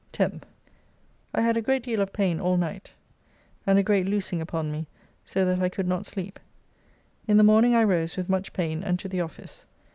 10th. 0.13 0.41
I 1.31 1.41
had 1.41 1.57
a 1.57 1.61
great 1.61 1.83
deal 1.83 2.01
of 2.01 2.11
pain 2.11 2.39
all 2.39 2.57
night, 2.57 2.93
and 3.67 3.77
a 3.77 3.83
great 3.83 4.07
loosing 4.07 4.41
upon 4.41 4.71
me 4.71 4.87
so 5.25 5.45
that 5.45 5.61
I 5.61 5.69
could 5.69 5.87
not 5.87 6.07
sleep. 6.07 6.39
In 7.27 7.37
the 7.37 7.43
morning 7.43 7.75
I 7.75 7.83
rose 7.83 8.17
with 8.17 8.27
much 8.27 8.51
pain 8.51 8.81
and 8.83 8.97
to 8.97 9.07
the 9.07 9.21
office. 9.21 9.67